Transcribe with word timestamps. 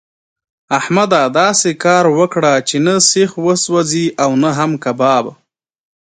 احمده! 0.79 1.21
داسې 1.39 1.69
کار 1.83 2.05
وکړه 2.19 2.53
چې 2.67 2.77
نه 2.85 2.95
سيخ 3.11 3.31
وسوځي 3.45 4.05
او 4.23 4.31
نه 4.43 4.51
هم 4.57 4.71
کباب. 4.83 5.25